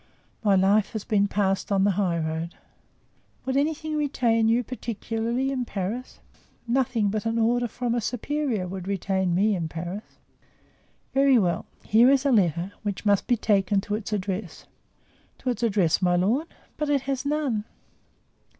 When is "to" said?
13.81-13.93, 15.37-15.51